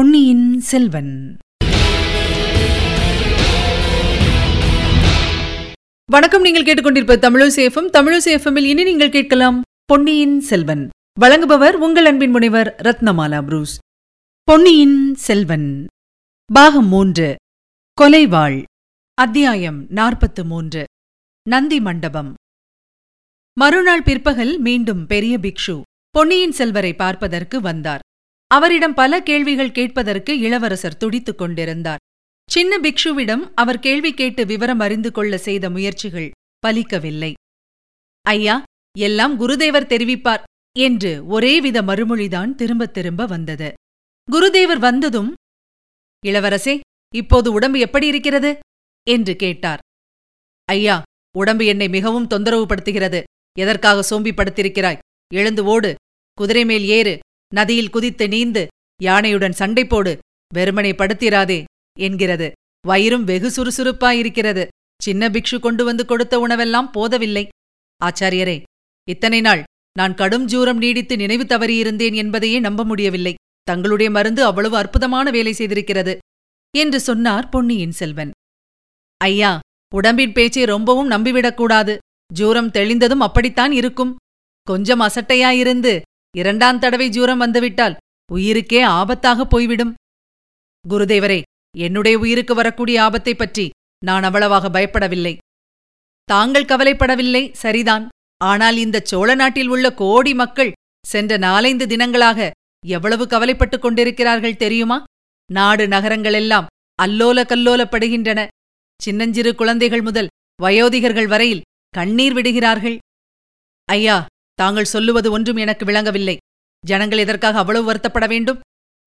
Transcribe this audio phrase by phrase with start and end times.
[0.00, 1.36] பொன்னியின் செல்வன்.
[6.04, 10.88] வணக்கம் நீங்கள் கேட்டுக்கொண்டிருப்ப தமிழசேஃபம் தமிழசேஃபமில் இனி நீங்கள் கேட்கலாம் பொன்னியின் செல்வன்.
[11.20, 13.78] வழங்குபவர் உங்கள் அன்பின் முனைவர் ரத்னமாலா புரூஸ்.
[14.42, 15.86] பொன்னியின் செல்வன்.
[16.52, 17.36] பாகம் மூன்று.
[18.00, 18.62] கொலைவாள்.
[19.14, 20.84] அத்தியாயம் நாற்பத்து மூன்று.
[21.48, 22.34] நந்தி மண்டபம்.
[23.58, 28.00] மறுநாள் பிற்பகல் மீண்டும் பெரிய பிக்ஷு பொன்னியின் செல்வரை பார்ப்பதற்கு வந்தார்.
[28.54, 31.98] அவரிடம் பல கேள்விகள் கேட்பதற்கு இளவரசர் துடித்துக் கொண்டிருந்தார்.
[32.50, 36.30] சின்ன பிக்ஷுவிடம் அவர் கேள்வி கேட்டு விவரம் அறிந்து கொள்ள செய்த முயற்சிகள்
[36.66, 37.32] பலிக்கவில்லை.
[38.22, 38.62] ஐயா
[38.98, 40.42] எல்லாம் குருதேவர் தெரிவிப்பார்
[40.78, 43.72] என்று ஒரேவித மறுமொழிதான் திரும்பத் திரும்ப வந்தது.
[44.32, 45.34] குருதேவர் வந்ததும்
[46.26, 46.80] இளவரசே
[47.14, 48.58] இப்போது உடம்பு எப்படி இருக்கிறது?
[49.10, 49.78] என்று கேட்டார்.
[50.64, 51.02] ஐயா
[51.38, 53.22] உடம்பு என்னை மிகவும் தொந்தரவு படுத்துகிறது
[53.58, 54.98] எதற்காக சோம்பி படுத்திருக்கிறாய்
[55.34, 55.94] எழுந்து ஓடு.
[56.34, 57.18] குதிரை மேல் ஏறு.
[57.54, 58.66] நதியில் குதித்து நீந்து
[59.02, 60.18] யானையுடன் சண்டை போடு
[60.54, 61.64] வெறுமனை படுத்திராதே
[61.98, 62.52] என்கிறது.
[62.86, 64.66] வயிறும் வெகு சுறுசுறுப்பாயிருக்கிறது.
[65.02, 67.48] சின்ன பிக்ஷு கொண்டு வந்து கொடுத்த உணவெல்லாம் போதவில்லை.
[68.04, 68.62] ஆச்சாரியரே
[69.08, 69.62] இத்தனை நாள்
[69.98, 73.34] நான் கடும் ஜூரம் நீடித்து நினைவு தவறியிருந்தேன் என்பதையே நம்ப முடியவில்லை.
[73.62, 76.18] தங்களுடைய மருந்து அவ்வளவு அற்புதமான வேலை செய்திருக்கிறது
[76.74, 78.30] என்று சொன்னார் பொன்னியின் செல்வன்.
[79.16, 79.58] ஐயா
[79.94, 81.96] உடம்பின் பேச்சை ரொம்பவும் நம்பிவிடக்கூடாது.
[82.32, 84.16] ஜூரம் தெளிந்ததும் அப்படித்தான் இருக்கும்.
[84.66, 86.00] கொஞ்சம் அசட்டையாயிருந்து
[86.36, 87.96] இரண்டாம் தடவை ஜூரம் வந்துவிட்டால்
[88.32, 89.94] உயிருக்கே ஆபத்தாகப் போய்விடும்.
[90.88, 91.42] குருதேவரே
[91.76, 93.70] என்னுடைய உயிருக்கு வரக்கூடிய ஆபத்தைப் பற்றி
[94.04, 95.36] நான் அவ்வளவாக பயப்படவில்லை.
[96.24, 98.08] தாங்கள் கவலைப்படவில்லை சரிதான்.
[98.44, 100.72] ஆனால் இந்த சோழ நாட்டில் உள்ள கோடி மக்கள்
[101.06, 102.50] சென்ற நாலைந்து தினங்களாக
[102.86, 105.04] எவ்வளவு கவலைப்பட்டுக் கொண்டிருக்கிறார்கள் தெரியுமா?
[105.52, 106.66] நாடு நகரங்களெல்லாம்
[107.02, 108.46] அல்லோல கல்லோலப்படுகின்றன.
[109.02, 110.28] சின்னஞ்சிறு குழந்தைகள் முதல்
[110.62, 112.98] வயோதிகர்கள் வரையில் கண்ணீர் விடுகிறார்கள்.
[113.84, 114.26] ஐயா
[114.60, 116.36] தாங்கள் சொல்லுவது ஒன்றும் எனக்கு விளங்கவில்லை.
[116.84, 118.58] ஜனங்கள் எதற்காக அவ்வளவு வருத்தப்பட வேண்டும்?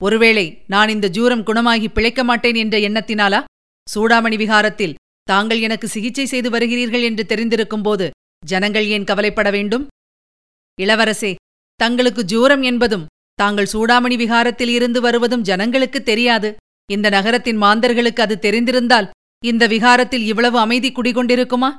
[0.02, 3.40] ஒருவேளை நான் இந்த ஜூரம் குணமாகி பிழைக்க மாட்டேன் என்ற எண்ணத்தினாலா?
[3.88, 8.09] சூடாமணி விகாரத்தில் தாங்கள் எனக்கு சிகிச்சை செய்து வருகிறீர்கள் என்று தெரிந்திருக்கும்போது
[8.46, 9.88] ஜனங்கள் ஏன் கவலைப்பட வேண்டும்?
[10.81, 11.31] இளவரசே
[11.75, 13.06] தங்களுக்கு ஜூரம் என்பதும்
[13.40, 16.50] தாங்கள் சூடாமணி விகாரத்தில் இருந்து வருவதும் ஜனங்களுக்கு தெரியாது.
[16.91, 19.09] இந்த நகரத்தின் மாந்தர்களுக்கு அது தெரிந்திருந்தால்
[19.44, 21.70] இந்த விகாரத்தில் இவ்வளவு அமைதி குடிகொண்டிருக்குமா?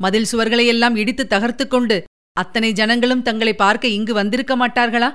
[0.00, 1.96] மதில் சுவர்களையெல்லாம் இடித்து தகர்த்துக் கொண்டு
[2.36, 5.10] அத்தனை ஜனங்களும் தங்களை பார்க்க இங்கு வந்திருக்க மாட்டார்களா?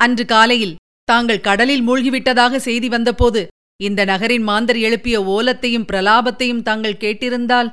[0.00, 3.40] அன்று காலையில் தாங்கள் கடலில் மூழ்கிவிட்டதாக செய்தி வந்தபோது
[3.80, 7.70] இந்த நகரின் மாந்தர் எழுப்பிய ஓலத்தையும் பிரலாபத்தையும் தாங்கள் கேட்டிருந்தால்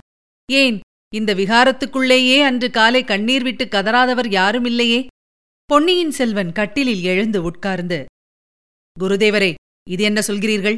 [0.50, 0.78] ஏன்
[1.14, 5.00] இந்த விகாரத்துக்குள்ளேயே அன்று காலை கண்ணீர் விட்டு கதறாதவர் யாரும் இல்லையே?
[5.70, 8.00] பொன்னியின் செல்வன் கட்டிலில் எழுந்து உட்கார்ந்து
[8.98, 9.52] குருதேவரே
[9.90, 10.78] இது என்ன சொல்கிறீர்கள்?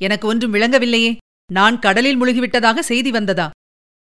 [0.00, 1.12] எனக்கு ஒன்றும் விளங்கவில்லையே.
[1.50, 3.46] நான் கடலில் முழுகிவிட்டதாக செய்தி வந்ததா?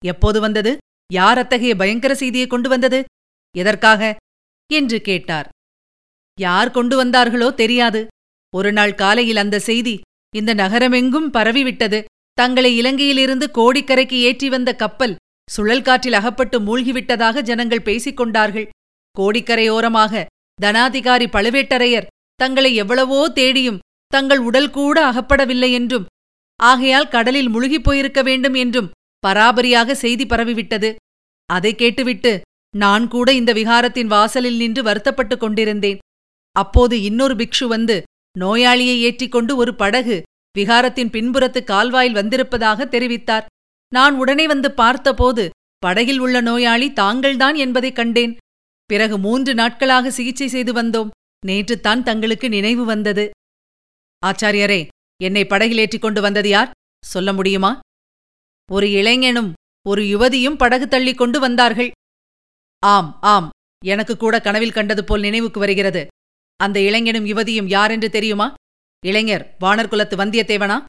[0.05, 0.71] எப்போது வந்தது?
[1.13, 2.99] யார் அத்தகைய பயங்கர செய்தியை கொண்டு வந்தது?
[3.55, 4.01] எதற்காக?
[4.69, 5.47] என்று கேட்டார்.
[6.37, 8.07] யார் கொண்டு வந்தார்களோ தெரியாது.
[8.53, 9.95] ஒரு நாள் காலையில் அந்த செய்தி
[10.33, 11.99] இந்த நகரமெங்கும் பரவிவிட்டது.
[12.33, 15.15] தங்களை இலங்கையிலிருந்து கோடிக்கரைக்கு ஏற்றி வந்த கப்பல்
[15.49, 18.67] சுழல் காற்றில் அகப்பட்டு மூழ்கிவிட்டதாக ஜனங்கள் பேசிக் கொண்டார்கள்.
[19.15, 20.25] கோடிக்கரையோரமாக
[20.61, 26.05] தனாதிகாரி பழுவேட்டரையர் தங்களை எவ்வளவோ தேடியும் தங்கள் உடல் கூட அகப்படவில்லை என்றும்
[26.59, 28.91] ஆகையால் கடலில் முழுகிப் போயிருக்க வேண்டும் என்றும்
[29.23, 30.89] பராபரியாக செய்தி பரவிவிட்டது.
[31.49, 32.31] அதை கேட்டுவிட்டு
[32.77, 35.97] நான் கூட இந்த விகாரத்தின் வாசலில் நின்று வருத்தப்பட்டுக் கொண்டிருந்தேன்.
[36.51, 38.03] அப்போது இன்னொரு பிக்ஷு வந்து
[38.39, 40.23] நோயாளியை ஏற்றிக்கொண்டு ஒரு படகு
[40.57, 43.45] விகாரத்தின் பின்புறத்து கால்வாயில் வந்திருப்பதாக தெரிவித்தார்.
[43.93, 48.37] நான் உடனே வந்து பார்த்தபோது படகில் உள்ள நோயாளி தாங்கள்தான் என்பதைக் கண்டேன்.
[48.85, 51.09] பிறகு மூன்று நாட்களாக சிகிச்சை செய்து வந்தோம்.
[51.45, 53.29] நேற்றுத்தான் தங்களுக்கு நினைவு வந்தது.
[54.25, 54.87] ஆச்சாரியரே
[55.23, 56.71] என்னை படகில் ஏற்றிக் கொண்டு வந்தது யார்?
[57.05, 57.79] சொல்ல முடியுமா?
[58.71, 59.53] ஒரு இளைஞனும்
[59.87, 61.91] ஒரு யுவதியும் படகு தள்ளிக் கொண்டு வந்தார்கள்.
[62.79, 63.49] ஆம் ஆம்.
[63.85, 66.07] எனக்கு கூட கனவில் கண்டது போல் நினைவுக்கு வருகிறது.
[66.55, 68.53] அந்த இளைஞனும் யுவதியும் யாரென்று தெரியுமா?
[69.05, 70.85] இளைஞர் வானர்குலத்து வந்தியத்தேவனா?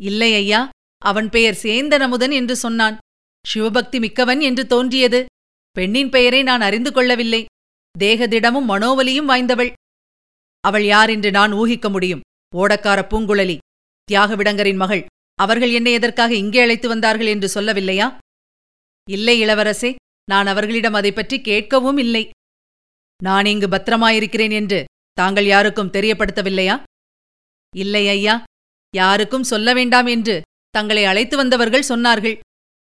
[0.00, 0.68] இல்லை ஐயா
[0.98, 2.98] அவன் பெயர் சேந்தனமுதன் என்று சொன்னான்.
[3.46, 5.24] சிவபக்தி மிக்கவன் என்று தோன்றியது.
[5.70, 7.44] பெண்ணின் பெயரை நான் அறிந்து கொள்ளவில்லை.
[7.98, 9.72] தேகதிடமும் மனோவலியும் வாய்ந்தவள்.
[10.60, 12.20] அவள் யார் என்று நான் ஊகிக்க முடியும்.
[12.56, 13.58] ஓடக்கார பூங்குழலி
[14.12, 15.04] தியாகவிடங்கரின் மகள்.
[15.34, 18.16] அவர்கள் என்னை எதற்காக இங்கே அழைத்து வந்தார்கள் என்று சொல்லவில்லையா?
[19.10, 19.94] இல்லை இளவரசே
[20.32, 22.24] நான் அவர்களிடம் அதை பற்றி கேட்கவும் இல்லை.
[23.20, 24.80] நான் இங்கு பத்திரமாயிருக்கிறேன் என்று
[25.18, 26.76] தாங்கள் யாருக்கும் தெரியப்படுத்தவில்லையா?
[27.72, 28.34] இல்லை ஐயா
[28.94, 30.34] யாருக்கும் சொல்ல வேண்டாம் என்று
[30.74, 32.36] தங்களை அழைத்து வந்தவர்கள் சொன்னார்கள்.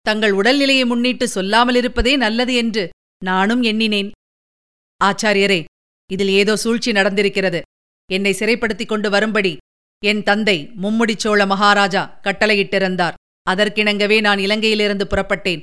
[0.07, 2.85] தங்கள் உடல்நிலையை முன்னிட்டு சொல்லாமலிருப்பதே நல்லது என்று
[3.25, 4.11] நானும் எண்ணினேன்.
[5.01, 5.61] ஆச்சாரியரே
[6.11, 7.61] இதில் ஏதோ சூழ்ச்சி நடந்திருக்கிறது.
[8.11, 9.53] என்னை சிறைப்படுத்திக் கொண்டு வரும்படி
[10.03, 13.19] என் தந்தை மும்முடிச் சோழ மகாராஜா கட்டளையிட்டிருந்தார்.
[13.47, 15.63] அதற்கிணங்கவே நான் இலங்கையிலிருந்து புறப்பட்டேன்.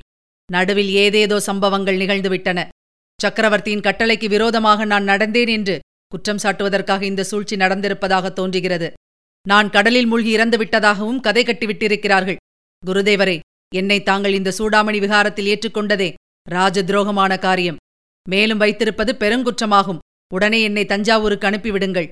[0.51, 2.59] நடுவில் ஏதேதோ சம்பவங்கள் நிகழ்ந்துவிட்டன.
[3.19, 8.93] சக்கரவர்த்தியின் கட்டளைக்கு விரோதமாக நான் நடந்தேன் என்று குற்றம் சாட்டுவதற்காக இந்த சூழ்ச்சி நடந்திருப்பதாக தோன்றுகிறது.
[9.45, 12.39] நான் கடலில் மூழ்கி இறந்து விட்டதாகவும் கதை கட்டிவிட்டிருக்கிறார்கள்.
[12.83, 13.39] குருதேவரே
[13.75, 16.13] என்னை தாங்கள் இந்த சூடாமணி விகாரத்தில் ஏற்றுக்கொண்டதே
[16.47, 17.79] ராஜ துரோகமான காரியம்.
[18.29, 20.03] மேலும் வைத்திருப்பது பெருங்குற்றமாகும்.
[20.33, 22.09] உடனே என்னை தஞ்சாவூருக்கு அனுப்பிவிடுங்கள்.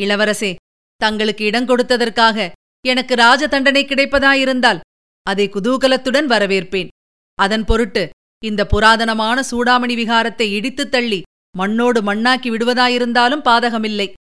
[0.00, 0.54] இளவரசே
[0.96, 2.50] தங்களுக்கு இடம் கொடுத்ததற்காக
[2.84, 4.80] எனக்கு ராஜ தண்டனை கிடைப்பதாயிருந்தால்
[5.26, 6.90] அதை குதூகலத்துடன் வரவேற்பேன்.
[7.34, 8.10] அதன் பொருட்டு
[8.44, 11.22] இந்த புராதனமான சூடாமணி விகாரத்தை இடித்துத் தள்ளி
[11.58, 14.12] மண்ணோடு மண்ணாக்கி விடுவதாயிருந்தாலும் பாதகமில்லை.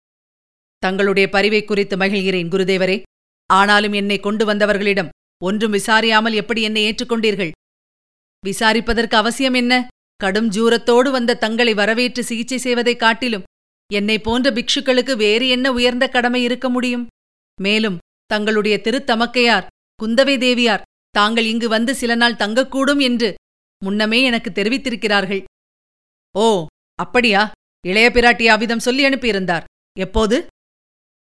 [0.78, 3.02] தங்களுடைய பரிவை குறித்து மகிழ்கிறேன் குருதேவரே.
[3.54, 5.10] ஆனாலும் என்னை கொண்டு வந்தவர்களிடம்
[5.44, 7.52] ஒன்றும் விசாரியாமல் எப்படி என்னை ஏற்றுக்கொண்டீர்கள்?
[8.46, 9.88] விசாரிப்பதற்கு அவசியம் என்ன?
[10.16, 13.44] கடும் ஜூரத்தோடு வந்த தங்களை வரவேற்று சிகிச்சை செய்வதைக் காட்டிலும்
[13.94, 17.08] என்னை போன்ற பிக்ஷுக்களுக்கு வேறு என்ன உயர்ந்த கடமை இருக்க முடியும்?
[17.62, 19.66] மேலும் தங்களுடைய திருத்தமக்கையார்
[20.04, 20.81] குந்தவை தேவியார்
[21.12, 23.30] தாங்கள் இங்கு வந்து சில நாள் தங்கக்கூடும் என்று
[23.84, 25.44] முன்னமே எனக்கு தெரிவித்திருக்கிறார்கள்.
[26.36, 26.66] ஓ
[26.96, 27.52] அப்படியா?
[27.88, 29.63] இளைய பிராட்டி அவ்விதம் சொல்லி அனுப்பியிருந்தார்.
[30.00, 30.48] எப்போது?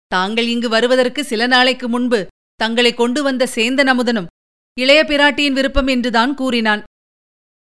[0.07, 4.31] தாங்கள் இங்கு வருவதற்கு சில நாளைக்கு முன்பு தங்களை கொண்டு வந்த சேந்தன் அமுதனும்
[4.81, 6.83] இளைய பிராட்டியின் விருப்பம் என்றுதான் கூறினான்.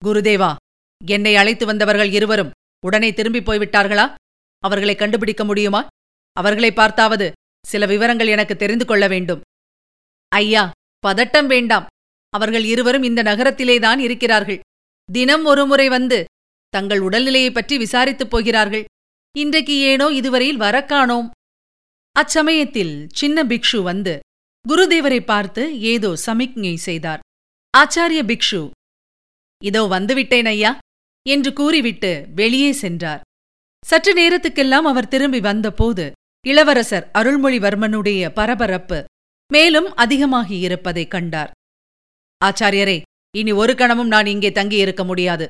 [0.01, 0.55] குருதேவா
[1.05, 2.53] என்னை அழைத்து வந்தவர்கள் இருவரும்
[2.85, 4.05] உடனே திரும்பிப் போய்விட்டார்களா?
[4.63, 5.87] அவர்களை கண்டுபிடிக்க முடியுமா?
[6.33, 7.31] அவர்களை பார்த்தாவது
[7.65, 9.41] சில விவரங்கள் எனக்கு தெரிந்து கொள்ள வேண்டும்.
[10.27, 10.71] ஐயா
[11.07, 11.85] பதட்டம் வேண்டாம்.
[12.35, 14.59] அவர்கள் இருவரும் இந்த நகரத்திலேதான் இருக்கிறார்கள்.
[15.13, 16.25] தினம் ஒருமுறை வந்து
[16.69, 18.85] தங்கள் உடல்நிலையைப் பற்றி விசாரித்துப் போகிறார்கள்.
[19.37, 21.29] இன்றைக்கு ஏனோ இதுவரையில் வரக்காணோம்.
[22.19, 24.19] அச்சமயத்தில் சின்ன பிக்ஷு வந்து
[24.69, 27.19] குருதேவரை பார்த்து ஏதோ சமிக்ஞை செய்தார்.
[27.77, 28.69] ஆச்சாரிய பிக்ஷு
[29.63, 30.77] இதோ வந்துவிட்டேன் ஐயா
[31.29, 33.21] என்று கூறிவிட்டு வெளியே சென்றார்.
[33.85, 36.11] சற்று நேரத்துக்கெல்லாம் அவர் திரும்பி வந்தபோது
[36.47, 39.05] இளவரசர் அருள்மொழிவர்மனுடைய பரபரப்பு
[39.51, 41.51] மேலும் அதிகமாகியிருப்பதைக் கண்டார்.
[42.41, 42.97] ஆச்சாரியரே
[43.33, 45.45] இனி ஒரு கணமும் நான் இங்கே தங்கியிருக்க முடியாது.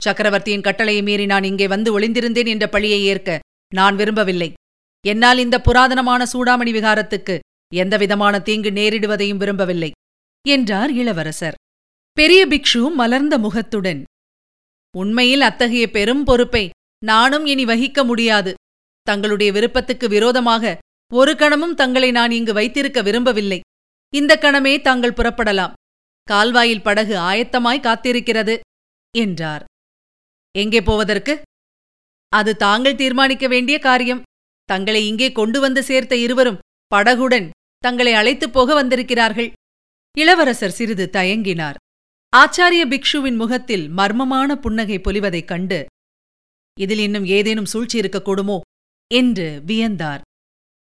[0.00, 3.38] சக்கரவர்த்தியின் கட்டளையை மீறி நான் இங்கே வந்து ஒளிந்திருந்தேன் என்ற பழியை ஏற்க
[3.72, 4.50] நான் விரும்பவில்லை.
[5.04, 7.38] என்னால் இந்த புராதனமான சூடாமணி விகாரத்துக்கு
[7.72, 9.90] எந்தவிதமான தீங்கு நேரிடுவதையும் விரும்பவில்லை
[10.46, 11.58] என்றார் இளவரசர்.
[12.16, 14.00] பெரிய பிக்ஷு மலர்ந்த முகத்துடன்
[14.94, 16.64] உண்மையில் அத்தகைய பெரும் பொறுப்பை
[17.02, 18.52] நானும் இனி வகிக்க முடியாது.
[19.06, 20.72] தங்களுடைய விருப்பத்துக்கு விரோதமாக
[21.12, 23.60] ஒரு கணமும் தங்களை நான் இங்கு வைத்திருக்க விரும்பவில்லை.
[24.12, 25.72] இந்த கணமே தாங்கள் புறப்படலாம்.
[26.30, 28.54] கால்வாயில் படகு ஆயத்தமாய் காத்திருக்கிறது
[29.18, 29.64] என்றார்.
[30.58, 31.42] எங்கே போவதற்கு?
[32.28, 34.22] அது தாங்கள் தீர்மானிக்க வேண்டிய காரியம்.
[34.64, 36.58] தங்களை இங்கே கொண்டு வந்து சேர்த்த இருவரும்
[36.94, 37.48] படகுடன்
[37.78, 39.52] தங்களை அழைத்துப் போக வந்திருக்கிறார்கள்.
[40.18, 41.74] இளவரசர் சிறிது தயங்கினார்.
[42.36, 45.86] ஆச்சாரிய பிக்ஷுவின் முகத்தில் மர்மமான புன்னகை பொலிவதைக் கண்டு
[46.80, 48.58] இதில் இன்னும் ஏதேனும் சூழ்ச்சி இருக்கக்கூடுமோ?
[49.14, 50.20] என்று வியந்தார்.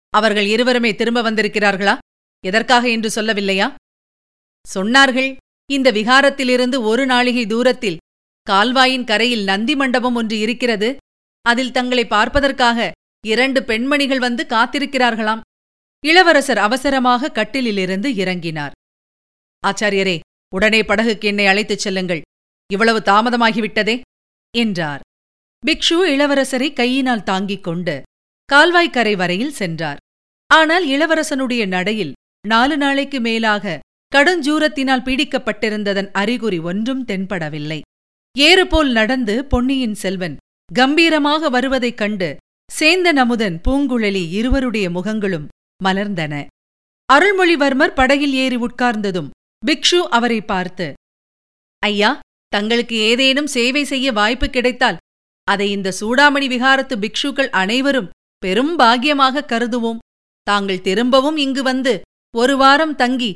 [0.09, 1.97] அவர்கள் இருவருமே திரும்ப வந்திருக்கிறார்களா?
[2.45, 3.67] எதற்காக என்று சொல்லவில்லையா?
[4.75, 5.35] சொன்னார்கள்.
[5.71, 8.01] இந்த விகாரத்திலிருந்து ஒரு நாளிகை தூரத்தில்
[8.47, 10.97] கால்வாயின் கரையில் நந்தி மண்டபம் ஒன்று இருக்கிறது.
[11.41, 12.91] அதில் தங்களை பார்ப்பதற்காக
[13.27, 15.41] இரண்டு பெண்மணிகள் வந்து காத்திருக்கிறார்களாம்.
[16.05, 18.71] இளவரசர் அவசரமாக கட்டிலிலிருந்து இறங்கினார்.
[19.67, 20.19] ஆச்சாரியரே
[20.55, 22.21] உடனே படகுக்கு என்னை அழைத்துச் செல்லுங்கள்.
[22.73, 23.95] இவ்வளவு தாமதமாகிவிட்டதே
[24.57, 25.01] என்றார்.
[25.63, 27.95] பிக்ஷு இளவரசரை கையினால் தாங்கிக் கொண்டு
[28.49, 29.97] கால்வாய்க்கரை வரையில் சென்றார்.
[30.47, 32.13] ஆனால் இளவரசனுடைய நடையில்
[32.47, 33.79] நாலு நாளைக்கு மேலாக
[34.11, 37.79] கடுஞ்சூரத்தினால் பீடிக்கப்பட்டிருந்ததன் அறிகுறி ஒன்றும் தென்படவில்லை.
[38.35, 40.35] ஏறுபோல் நடந்து பொன்னியின் செல்வன்
[40.69, 42.29] கம்பீரமாக வருவதைக் கண்டு
[42.69, 45.47] சேந்தன் அமுதன் பூங்குழலி இருவருடைய முகங்களும்
[45.83, 46.33] மலர்ந்தன.
[47.09, 49.29] அருள்மொழிவர்மர் படகில் ஏறி உட்கார்ந்ததும்
[49.65, 50.87] பிக்ஷு அவரை பார்த்து
[51.83, 52.11] ஐயா
[52.47, 55.01] தங்களுக்கு ஏதேனும் சேவை செய்ய வாய்ப்பு கிடைத்தால்
[55.47, 58.11] அதை இந்த சூடாமணி விகாரத்து பிக்ஷுக்கள் அனைவரும்
[58.43, 60.01] பெரும் பாக்கியமாக கருதுவோம்.
[60.47, 61.93] தாங்கள் திரும்பவும் இங்கு வந்து
[62.33, 63.31] ஒரு வாரம் தங்கி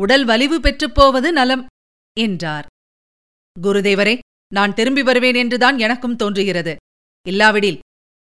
[0.00, 1.66] உடல் வலிவு பெற்றுப் போவது நலம்
[2.16, 2.66] என்றார்.
[3.62, 4.18] குருதேவரே
[4.52, 6.76] நான் திரும்பி வருவேன் என்றுதான் எனக்கும் தோன்றுகிறது.
[7.26, 7.78] இல்லாவிடில்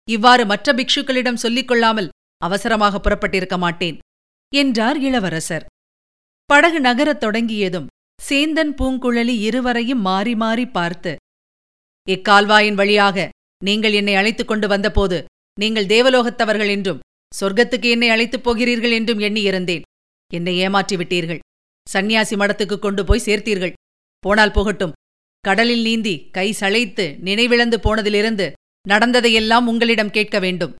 [0.07, 3.97] இவ்வாறு மற்ற பிக்ஷுக்களிடம் சொல்லிக் கொள்ளாமல் அவசரமாக புறப்பட்டிருக்க மாட்டேன்
[4.53, 5.65] என்றார் இளவரசர்.
[6.49, 7.87] படகு நகரத் தொடங்கியதும்
[8.29, 11.15] சேந்தன் பூங்குழலி இருவரையும் மாறி மாறி பார்த்து
[12.07, 13.29] இக்கால்வாயின் வழியாக
[13.63, 15.17] நீங்கள் என்னை அழைத்துக் கொண்டு வந்தபோது
[15.59, 17.01] நீங்கள் தேவலோகத்தவர்கள் என்றும்
[17.31, 19.81] சொர்க்கத்துக்கு என்னை அழைத்துப் போகிறீர்கள் என்றும் எண்ணியிருந்தேன்.
[20.33, 21.39] என்னை ஏமாற்றிவிட்டீர்கள்.
[21.93, 23.75] சந்நியாசி மடத்துக்கு கொண்டு போய் சேர்த்தீர்கள்.
[24.23, 24.95] போனால் போகட்டும்.
[25.45, 28.45] கடலில் நீந்தி கை சளைத்து நினைவிழந்து போனதிலிருந்து
[28.85, 30.73] நடந்ததையெல்லாம் உங்களிடம் கேட்க வேண்டும்.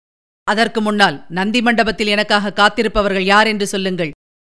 [0.48, 4.12] அதற்கு முன்னால் நந்தி மண்டபத்தில் எனக்காக காத்திருப்பவர்கள் யார் என்று சொல்லுங்கள்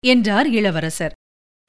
[0.04, 1.14] என்றார் இளவரசர்.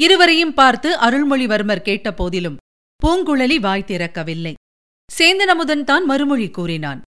[0.00, 2.56] இருவரையும் பார்த்து அருள்மொழிவர்மர் கேட்ட போதிலும்
[3.00, 4.54] பூங்குழலி வாய் திறக்கவில்லை.
[5.10, 7.00] சேந்தனமுதன் தான் மறுமொழி கூறினான்.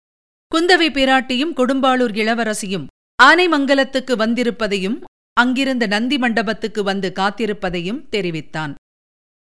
[0.51, 2.87] குந்தவை பிராட்டியும் கொடும்பாளூர் இளவரசியும்
[3.19, 4.97] ஆனைமங்கலத்துக்கு வந்திருப்பதையும்
[5.33, 8.73] அங்கிருந்த நந்தி மண்டபத்துக்கு வந்து காத்திருப்பதையும் தெரிவித்தான்.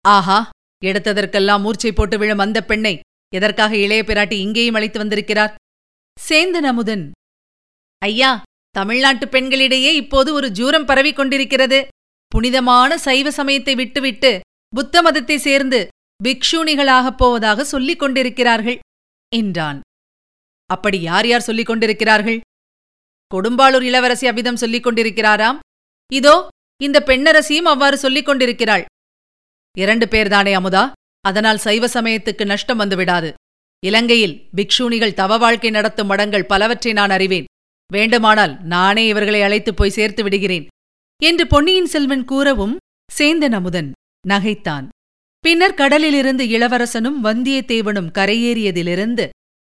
[0.05, 0.39] ஆஹா
[0.85, 2.95] எடுத்ததற்கெல்லாம் மூர்ச்சை போட்டு விழும் அந்த பெண்ணை
[3.35, 5.55] எதற்காக இளைய பிராட்டி இங்கேயும் அழைத்து வந்திருக்கிறார்?
[6.17, 7.05] சேந்தன் அமுதன்
[8.03, 11.81] ஐயா தமிழ்நாட்டு பெண்களிடையே இப்போது ஒரு ஜூரம் பரவிக் கொண்டிருக்கிறது.
[12.33, 15.81] புனிதமான சைவ சமயத்தை விட்டுவிட்டு புத்த மதத்தை சேர்ந்து
[16.25, 18.79] பிக்ஷூனிகளாகப் போவதாக சொல்லிக் கொண்டிருக்கிறார்கள்
[19.33, 19.81] என்றான்.
[20.71, 22.41] அப்படி யார் யார் சொல்லிக் கொண்டிருக்கிறார்கள்?
[23.33, 25.59] கொடும்பாளூர் இளவரசி அவ்விதம் சொல்லிக் கொண்டிருக்கிறாராம்.
[26.13, 26.35] இதோ
[26.81, 28.85] இந்த பெண்ணரசியும் அவ்வாறு சொல்லிக் கொண்டிருக்கிறாள்.
[29.79, 30.85] இரண்டு பேர்தானே அமுதா?
[31.21, 33.31] அதனால் சைவ சமயத்துக்கு நஷ்டம் வந்துவிடாது
[33.83, 37.45] இலங்கையில் பிக்ஷூனிகள் தவ வாழ்க்கை நடத்தும் மடங்கள் பலவற்றை நான் அறிவேன்.
[37.93, 40.67] வேண்டுமானால் நானே இவர்களை அழைத்துப் போய் சேர்த்து விடுகிறேன்.
[41.23, 42.77] என்று பொன்னியின் செல்வன் கூறவும்
[43.19, 43.91] சேந்தன் அமுதன்
[44.29, 44.87] நகைத்தான்.
[45.45, 49.25] பின்னர் கடலிலிருந்து இளவரசனும் வந்தியத்தேவனும் கரையேறியதிலிருந்து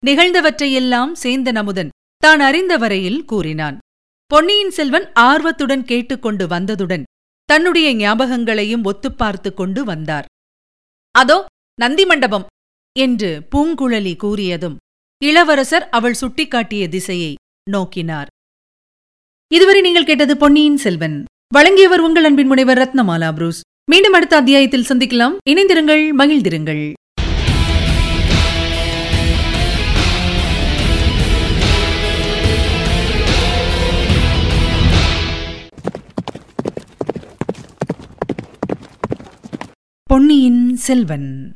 [0.04, 1.92] நிகழ்ந்தவற்றையெல்லாம் சேந்தன் அமுதன்
[2.26, 3.78] தான் அறிந்த வரையில் கூறினான்.
[4.32, 7.04] பொன்னியின் செல்வன் ஆர்வத்துடன் கேட்டுக்கொண்டு வந்ததுடன்
[7.50, 10.28] தன்னுடைய ஞாபகங்களையும் ஒத்துப்பார்த்து கொண்டு வந்தார்.
[11.16, 11.38] அதோ
[11.80, 12.46] நந்தி மண்டபம்!
[12.96, 14.78] என்று பூங்குழலி கூறியதும்
[15.22, 17.32] இளவரசர் அவள் சுட்டிக்காட்டிய திசையை
[17.72, 18.30] நோக்கினார்.
[19.52, 21.18] இதுவரை நீங்கள் கேட்டது பொன்னியின் செல்வன்.
[21.56, 23.62] வழங்கியவர் உங்கள் அன்பின் முனைவர் ரத்னமாலா புரூஸ்.
[23.92, 25.36] மீண்டும் அடுத்த அத்தியாயத்தில் சந்திக்கலாம்.
[25.50, 26.84] இணைந்திருங்கள் மகிழ்ந்திருங்கள்.
[40.14, 41.54] பொன்னியின் செல்வன்.